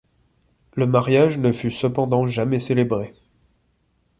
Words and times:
Le 0.73 0.87
mariage 0.87 1.37
ne 1.37 1.51
fut 1.51 1.69
cependant 1.69 2.25
jamais 2.25 2.59
célébré. 2.59 3.13